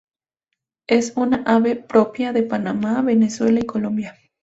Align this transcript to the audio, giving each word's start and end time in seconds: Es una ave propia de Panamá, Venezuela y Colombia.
Es 0.87 1.13
una 1.15 1.43
ave 1.45 1.75
propia 1.75 2.33
de 2.33 2.41
Panamá, 2.41 3.03
Venezuela 3.03 3.59
y 3.59 3.67
Colombia. 3.67 4.15